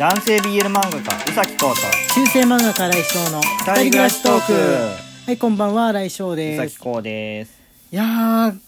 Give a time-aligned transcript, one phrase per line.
[0.00, 1.80] 男性 BL 漫画家宇崎浩と
[2.14, 4.52] 中世漫画家来翔の二人暮らしトーク。
[4.54, 6.62] はいこんばんは来翔宇です。
[6.70, 7.60] 崎浩です。
[7.92, 8.58] いやー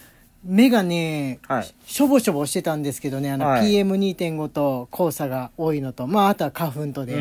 [0.44, 1.74] 目がね、はい。
[1.86, 3.66] しょぼしょぼしてたんですけどねあの、はい。
[3.66, 7.14] PM2.5 と黄砂が多いのとまああとは花粉とで、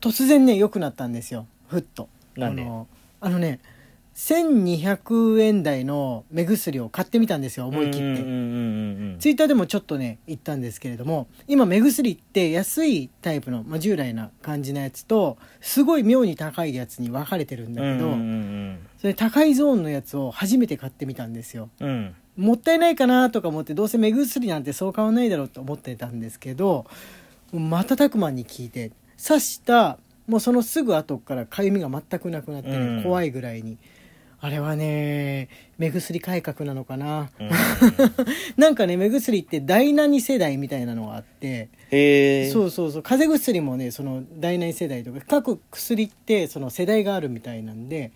[0.00, 1.46] 突然ね良くなったんですよ。
[1.68, 2.08] ふっと。
[2.34, 2.62] なんで？
[2.62, 2.88] あの
[3.20, 3.60] あのね
[4.20, 8.22] 1200円台の目薬を買ってみたんですようん思い切って、
[9.18, 18.14] ツイッターでもちょっとね言ったんですけれども今目薬って安いタイプの、まあ、従来な感じのやつとすごい妙に高いやつに分かれてるんだけど、
[19.00, 21.70] それ高いゾーンのやつを初めて買ってみたんですよ。
[21.80, 21.88] うん。
[21.88, 26.86] うんもったいないかなとか思ってどうせ目薬なんてそう買わないだろうと思ってたんですけど
[27.52, 28.92] 瞬く間に効いて
[29.22, 33.02] 刺したもうそのすぐ後からかゆみが全くなくなってね、うん。
[33.02, 33.76] 怖いぐらいに
[34.42, 37.50] あれはね目薬改革なのかな、うん。
[38.56, 41.68] なんかね目薬って第何世代みたいなのがあって。
[42.50, 43.02] そうそうそう。
[43.02, 48.12] 風邪薬もねその第何世代とか各薬ってその世代があるみたいなんで。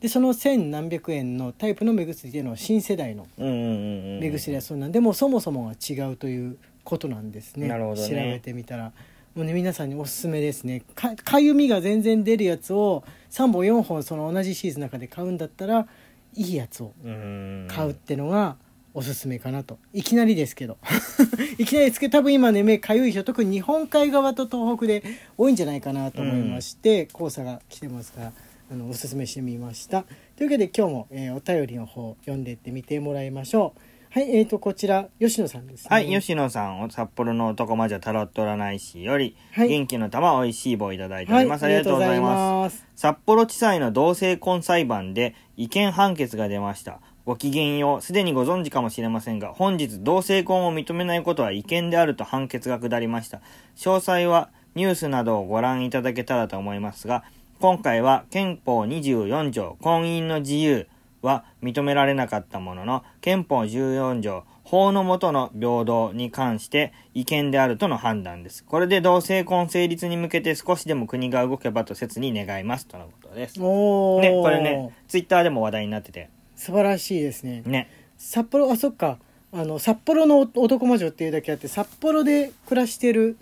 [0.00, 7.66] でその千何百円のタイプの目薬っていうのは新世代の目薬はそうなんでもうそもそもが違うということなんですね。
[7.66, 7.74] ね。
[7.74, 8.92] 調べてみたら
[9.36, 10.82] もうね皆さんにおすすめですね。
[10.94, 15.86] かかゆみが全然出るやつを3本4本その同じシーズンの中で買うんだったら
[16.34, 17.68] いいやつをうん。
[17.68, 18.56] 買うってのが
[18.94, 19.78] おすすめかなと。
[19.92, 20.78] いきなりですけど。
[21.58, 25.02] いきなりですけど多分今ね目かゆい人特に日本海側と東北で
[25.36, 28.32] 多いんじゃないかなと思いまして、黄砂が来てますから
[28.72, 30.06] あのおすすめしてみました。
[30.36, 41.64] というわけで今日も、えーお便りの方読んでいってみてもらいましょうはいえー、とこちら吉野さんですねはい、吉野さん、札幌の男魔女タロット占い師より、はい元気の玉おいしい棒いただいておはいります。
[41.64, 42.78] ありがとうございます。
[42.78, 47.00] す札幌地裁の同性婚裁判で違憲判決が出ました。
[47.26, 48.02] ごきげんよう。
[48.02, 53.40] すでにご存知かもしれませんが、本日同性婚を認めないことは違憲であると判決が下りました。
[53.76, 57.24] 詳細はニュースなどをご覧いただけたらと思いますが、
[57.58, 60.86] 今回は憲法24条婚姻の自由
[61.22, 68.64] は認められなかったものの、憲法14条法の下の平等に関して違憲であるとの判断です。
[68.64, 72.86] これで同性婚成立に向けて少しでも国が動けばと切に願います。
[72.86, 73.60] とのことです。
[73.60, 76.30] おーね、これね、ツイッターでも話題になってて。
[76.56, 77.88] 素晴らしいですねね。
[78.18, 79.18] 札幌あそっか
[79.52, 83.36] あの札幌の男魔女っていうだけあって札幌で暮らしてる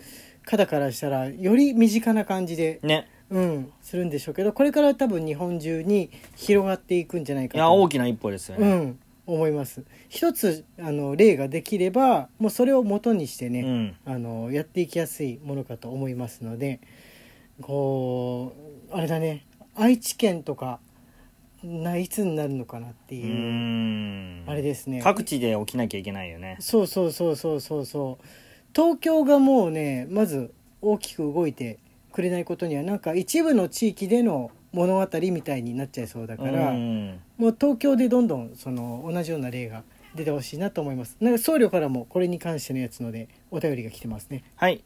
[0.45, 3.09] 方からしたらより身近な感じで、ね。
[3.35, 8.67] うん、するんでしょうけどこれから多分日本中に広がっていくんじゃないかといや、大きな一歩ですよね。
[8.67, 13.95] うん、思います一つあの例ができればもうそれを元にしてね、うん。
[14.05, 16.79] あのやっていきやすいものかと思いますので
[17.61, 18.53] こ
[18.89, 20.79] うあれだね愛知県とか
[21.61, 24.43] ないつになるのかなってういう、ん。
[24.47, 26.55] あれですね各地で起きなきゃいけないよね。
[26.61, 28.25] そうそうそうそうそうそう
[28.73, 31.79] 東京がもうねまず大きく動いて
[32.15, 37.19] くれないことにはなんか一部の地域での物語みたいになっちゃいそうだから、うん。
[37.37, 39.83] もう東京でどんどんその同じような例が
[40.15, 44.81] 出てほしいなと思いますなんか僧侶からもこれに関してのやつのでお便りが来てますねはい。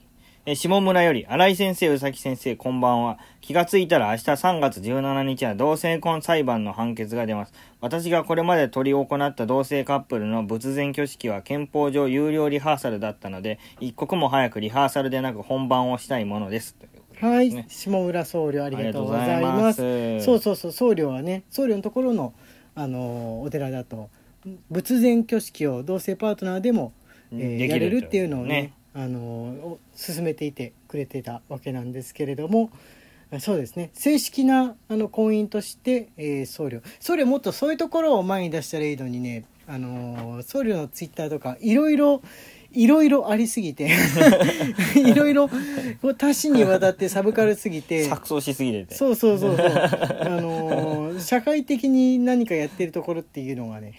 [0.45, 3.19] えー下村より、新井先生、宇崎先生、こんばんは。
[3.41, 7.53] 気がついたら明日3月17日は同性婚裁判の判決が出ます。
[7.81, 16.73] 私がこれまで執り行った同性カップルの仏前挙式は憲法上有料リハーサルだったので、一刻も早くリハーサルでなく本番をしたいものです。
[16.73, 17.65] というはい、ね。
[17.67, 19.77] 下村僧侶ありがとうございまます。
[19.77, 22.33] すそうそうそう僧侶はね僧侶のところの
[22.75, 24.09] あのお寺だと
[24.71, 26.93] 仏前挙式を同性パートナーでも、
[27.33, 32.71] えーやれるっていうのをねねあのお進めていてくれてたわけなんですけれども
[33.39, 33.91] そうですね。
[33.93, 36.81] 正式なあの婚姻として、えー僧侶。
[36.99, 42.23] 僧侶もっとそういうところを前に出したらいいのにねあの僧侶のツイッターとかいろいろ
[42.71, 43.89] いろいろありすぎて
[44.95, 45.49] いろいろ
[46.01, 48.95] こう多種にわたってサブカルすぎて錯綜しすぎてて。
[48.95, 49.65] そうそうそうそう。
[49.67, 53.93] あのー社会的に何かやってるところっていうのがね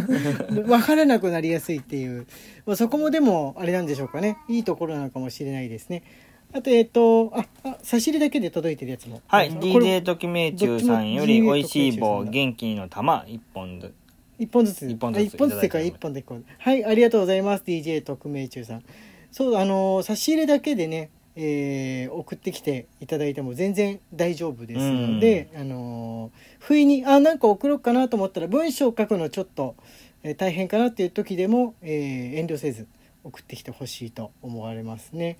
[0.50, 2.26] 分からなくなりやすいっていう、
[2.66, 4.38] まあ、そこもでもあれなんでしょうかね。
[4.48, 6.02] いいところなのかもしれないですね。
[6.54, 9.22] あとえっ、とああ差し入れだけで届いてるやつも。
[9.26, 13.94] はい、DJ ときめいちゅうさんより、どっちも美味しい棒、元気の玉、一本ず
[14.42, 14.86] 一本ずつ。
[14.88, 16.44] 一本ずつあ一本ずつでか一本でこう。
[16.58, 18.82] はいありがとうございます DJ 特命中さん。
[19.30, 29.74] そうあのー差し入れだけでね、えー送ってきていただいても全然大丈夫ですので、あのー不意にあなんか送ろうかなと思ったら文章を書くのちょっと、
[30.22, 32.86] えー大変かなっていう時でも、えー遠慮せず
[33.24, 35.38] 送ってきてほしいと思われますね。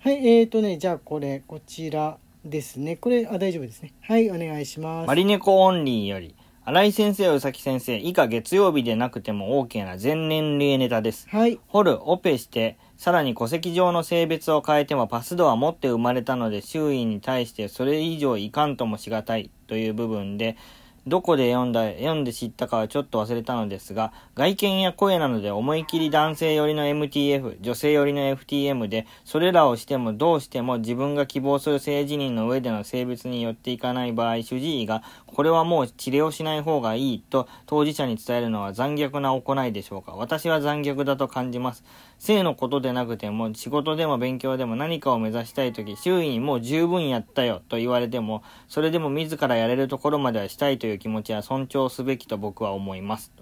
[0.00, 2.96] はいえーとねじゃあこれこちらですね。
[2.96, 3.92] これあ大丈夫ですね。
[4.00, 5.06] はいお願いします。
[5.06, 11.26] マリネコオンリーより、新井先生、宇崎先生、以下月曜日でなくても OK な全年齢ネタです。
[11.30, 20.58] はい掘る、オペして、さらに戸籍上の性別を変えてもパス度は持って生まれたので周囲に対してそれ以上いかんともしがたいという部分で、
[21.06, 40.12] どこで読んだ、読んで知ったかはちょっと忘れたのですが、外見や声なので思い切り男性寄りの MTF、女性寄りの FTM で、それらをしてもどうしても自分が希望する性自認の上での性別に寄っていかない場合、主治医が、これはもう治療しない方がいいと当事者に伝えるのは残虐な行いでしょうか。
[40.12, 41.82] 私は残虐だと感じます。
[42.20, 53.32] 性のことでなくても、仕事でも勉強でも何かを目指したいとき、周囲にもう十分やったよと言われても、それでも自らやれるところまではしたいという気持ちは尊重すべきと僕は思います。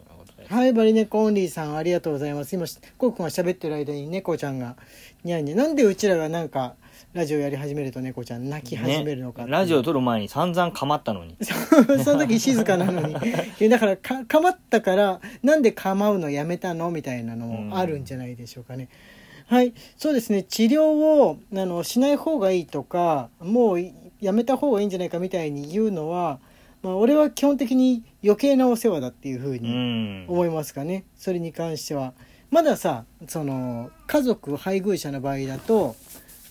[0.49, 2.55] はい、バリネコオンリーさん、ありがとうございます。
[2.55, 2.67] 今、
[2.99, 4.77] コウ君が喋ってる間に猫ちゃんが、
[5.25, 6.77] にゃんにゃなんでうちらがなんか、
[7.13, 11.37] ラジオやり始めると猫ちゃん泣き始めるのかねラジオ撮る前に散々構ったのに。
[12.05, 13.15] その時静かなのに
[13.69, 18.89] だからか構ったからなんで構うのやめたのみたいなのもあるんじゃないでしょうかね。
[19.47, 20.85] はいそうですね治療
[21.23, 23.81] をあのしない方がいいとかもう
[24.21, 26.39] やめた方がいいんじゃないかみたいに言うのは、
[26.83, 30.27] まあ、俺は基本的に余計なお世話だっていうふううにん。
[30.29, 32.13] 思いますかね、それに関しては。
[32.51, 35.97] まださその家族配偶者の場合だと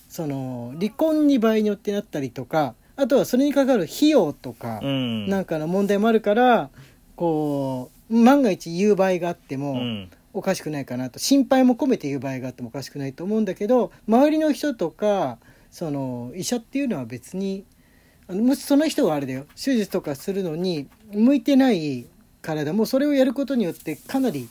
[0.08, 5.28] その離婚に場合によってなったりとかあとはそれにかかる費用とか、うん。
[5.28, 6.70] なんかの問題もあるから
[7.14, 10.10] こう万が一言う場合があってもうん。
[10.34, 15.38] おかしくないかなと心配も込めて言う場合があってもおかしくないと思うんだけど周りの人とか
[15.70, 17.64] その医者っていうのは別に
[18.28, 22.06] あのもしその人があれだよ手術とかするのに向いてない
[22.42, 24.48] 体もそれをやることによってかなり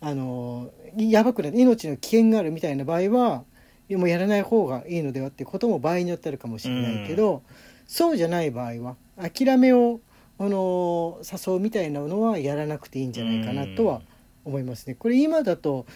[0.00, 3.44] あのやばくなる命の危険があるみたいな場合は
[3.90, 7.42] もうやらない方がいいのではってことも場合によってあるかもしれないけど、
[7.86, 10.00] そうじゃない場合は諦めを
[10.38, 14.02] あの誘うみたいなのはやらなくていいんじゃないかなとは
[14.44, 14.94] 思いますね。
[14.94, 15.86] これ今だと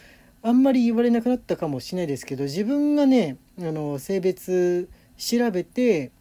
[0.43, 6.12] あんまり言われなくなったかもしれないですけど自分がねあの性別調べて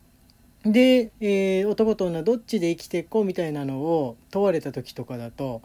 [0.64, 5.62] で、えー男と女どっちで生きていこうみたいなのを問われた時とかだと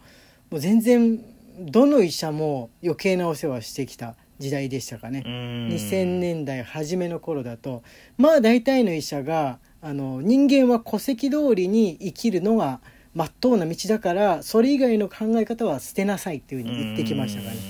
[0.51, 1.25] もう全然
[1.59, 5.23] どの医者も余計なお世話してきた時代でしたかね。
[5.25, 5.69] うん。
[5.69, 7.83] 2000年代初めの頃だと
[8.19, 12.81] まあ大体の医者があの人間は戸籍通りに生きるのが
[13.15, 17.61] 真っ当な道だからそれ以外の考え方は捨てなさいっていうふうに言ってきましたからね。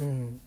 [0.00, 0.40] うんうん、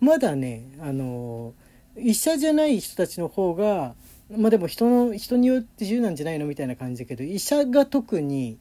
[0.00, 1.52] まだねあの
[1.98, 3.94] 医者じゃない人たちの方が
[4.30, 8.58] まあでも人の人によって自由なんじゃないのみたいな感じだけど医者が特に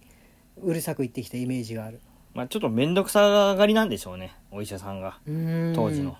[0.61, 1.99] うるさく言ってきたイメージがある。
[2.35, 4.35] まあちょっと面倒くさがりなんでしょうね。
[4.51, 5.19] お医者さんが。
[5.25, 5.73] うん。
[5.73, 6.17] 当時の。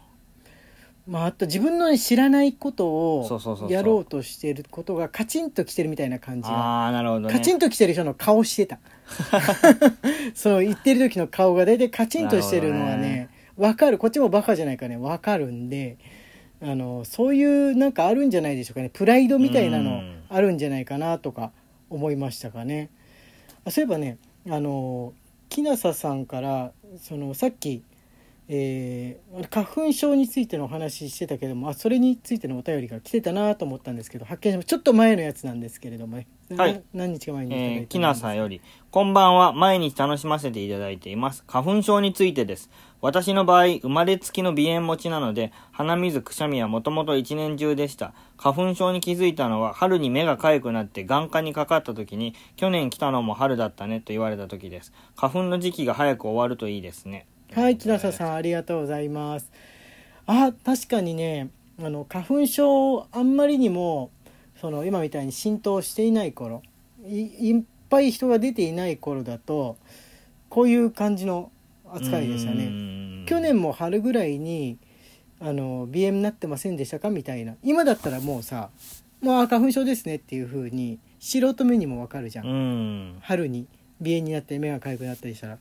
[1.07, 3.39] まあ、あと自分の知らないことを
[3.69, 6.50] やろうとしてることがカチンときてるみたいな感じ。
[6.50, 7.33] が、ああ、なるほどね。
[7.33, 8.79] カチンときてる人の顔してた。
[10.33, 14.00] その言ってる時の顔が大体カチンとしてるのはねわかる。
[14.00, 14.97] こっちもバカじゃないかね。
[14.97, 15.97] わかるんで
[16.62, 18.89] あのそういうなんかあるんじゃないでしょうかね。
[18.89, 20.23] プライドみたいなのうん。
[20.29, 21.51] あるんじゃないかなとか
[21.89, 22.89] 思いましたかね。
[23.63, 24.17] あそういえばね
[24.50, 25.13] あの
[25.50, 27.83] 木梨さんからそのさっき
[28.47, 36.27] えー花粉症についてのお話ししてたけどもあそれについてのお便りが来てたなと思ったんですけど発見しましたちょっと前のやつなんですけれどもね、
[36.57, 38.62] はいな何日か前にいただいえー、たきなさんより、
[38.92, 41.44] こんばんは、毎日楽しませていただいています。
[41.47, 42.69] 花粉症についてです。
[43.01, 48.13] 私の場合、生まれつきの鼻炎持ちなので、鼻水、くしゃみはもともと一年中でした。
[48.38, 54.93] 花粉症に気づいたのは、春に目が痒くなって眼科にかかった時に、去年来たのも春だったねと言われた時です。
[55.15, 57.25] 花粉の時期が早く終わるといいですね。
[57.53, 59.51] はい木梨さんありがとうございます。
[60.25, 61.49] あ確かにね
[61.79, 64.11] あの花粉症あんまりにも
[64.59, 66.63] その今みたいに浸透していない頃
[67.05, 69.77] いいっぱい人が出ていない頃だと
[70.49, 71.51] こういう感じの
[71.91, 72.69] 扱いでしたね。
[72.69, 74.77] ね去年も春ぐらいに
[75.39, 77.55] あの鼻炎になってませんでしたかみたいな。
[77.63, 78.69] 今だったらもうさ
[79.21, 83.17] 「もうあ花粉症ですね」っていう風に素人目にもわかるじゃん。
[83.21, 83.67] 春に
[83.99, 85.57] 鼻炎になって目が痒くなったりしたら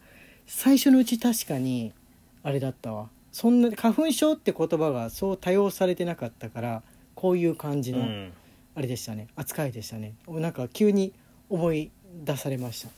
[0.47, 1.93] 最初のうち確かに
[2.43, 3.09] あれだったわ。
[3.33, 6.83] そんな花粉症って言葉がそう多用されてなかったから
[7.15, 8.33] こういう感じのうん。
[8.77, 10.15] あれでしたね、扱いでしたね。
[10.27, 11.13] なんか急に
[11.49, 11.93] 思い
[12.25, 12.89] 出されました。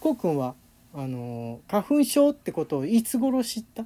[0.00, 0.54] こうくんは
[0.94, 3.84] あの花粉症ってことをいつ頃知った？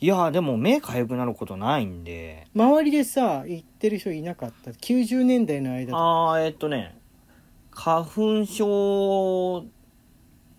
[0.00, 2.48] いや、でも目痒くなることないんで。
[2.56, 6.98] 周りでさ言ってる人いなかった？90年代の間とあーえっとね
[7.70, 9.64] 花粉症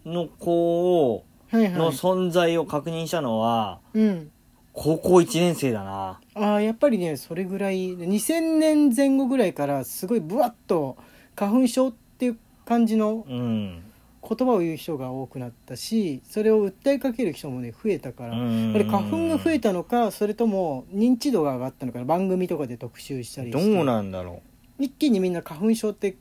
[0.06, 4.32] の子をの存在を確認したのはうん、
[4.74, 6.20] 高校1年生だな。
[6.36, 10.98] ああやっぱりねそれぐらい2000年前後ぐらいからすごいブワッと
[11.36, 13.84] 花粉症っていう感じのうん。
[14.22, 18.38] 言葉を言う人が多くなったしそれを訴えかける人もね増えたから。
[18.38, 18.74] うん。
[18.74, 23.72] これ花粉が増えたのかそれとも認知度が上がったのか番組とかで特集したりどして。
[23.82, 24.42] うなんだろ
[24.78, 26.16] 一気にみんな花粉症って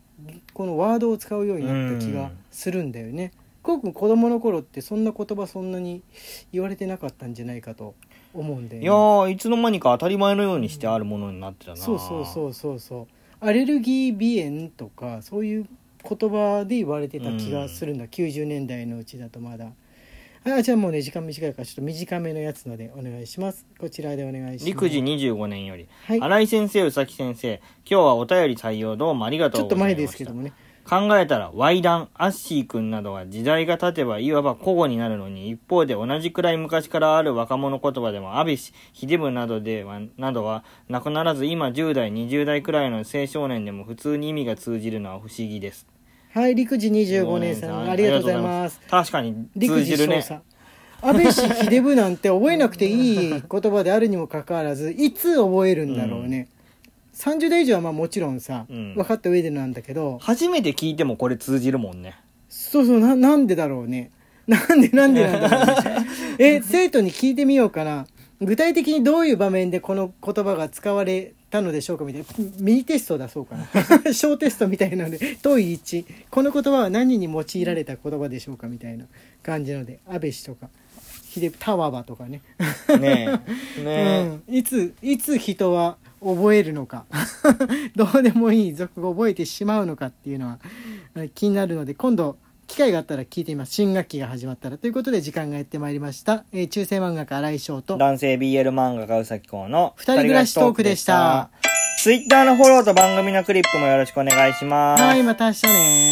[0.53, 3.33] このワードを使うようになった気がするんだよね。
[3.69, 6.03] こうくん子供の頃ってそんな言葉そんなに
[6.55, 7.95] 言われてなかったんじゃないかと
[8.33, 8.81] 思うんだよね。
[8.81, 11.77] ういやーいつの間にか当たり前のようにしてあるものになってたな。
[11.77, 12.79] そうそうそうそう。
[12.79, 13.01] そ
[13.43, 15.67] うアレルギー鼻炎とかそういう
[16.03, 19.67] 言葉で言われてた気がするんだ、90年代のうちだとまだ。
[20.45, 23.67] あじゃあもうね時間短いからちょっと短めのやつのでお願いします。
[23.79, 24.65] こちらでお願いします。
[24.65, 25.89] 陸次25年より。
[26.07, 26.21] はい。
[26.23, 30.13] 新井先生宇崎先生今日はお便り採用どうもありがとちょっと前うございました。
[30.13, 30.53] ですけどもね
[30.89, 45.87] 考えたら、ワイダン、アッシー君などは時代が経てばいわば古語になるのに、一方で同じくらい昔からある若者言葉でも、安倍氏、秀部などでは、などは、なくならず今10代、20代くらいの青少年でも普通に意味が通じるのは不思議です。
[46.33, 50.23] はい陸次25年さんありがとうございます確かに陸通じるね。
[50.23, 50.43] 次少佐
[51.01, 56.49] 安倍氏秀部なんて覚えなくていい言葉であるにもかかわらずいつ覚えるんだろうね、
[57.19, 58.95] 30代以上はまあもちろんさ、うん。
[58.95, 60.19] 分かった上でなんだけど。
[60.23, 62.17] 初めて聞いてもこれ通じるもんね。
[62.49, 64.13] そうそうななんでだろうね。
[64.47, 66.07] なんでなんでなんだろうね。
[66.39, 68.07] え生徒に聞いてみようかな。
[68.41, 72.45] 具体的にどういう場面でこの言葉が使われたのでしょうかみたいな。
[72.61, 73.67] ミニテスト出そうかな。
[74.15, 79.07] 小テストみたいなので問い1この言葉は何に用いられた言葉でしょうかみたいな。
[79.43, 80.69] 感じので安倍氏とか
[81.31, 82.43] 秀タワバとかね。
[83.01, 83.41] ね
[83.79, 83.83] え。
[83.83, 87.05] ねうん、いついつ人は覚えるのか。
[87.97, 90.59] どうでもいい俗語を覚えてしまうのかっていうのは
[91.17, 93.73] え気になるので今度機会があったら聞いてみます。
[93.73, 97.97] 新学期が始まったらということで時間がやってまいりました、えー中世漫画家新井翔と。
[97.97, 101.51] 男性 BL 漫画家うさきこうの二人暮らしトークでした。
[102.01, 105.03] ツイッターのフォローと番組のクリップもよろしくお願いします。
[105.03, 106.08] はいまた明日ね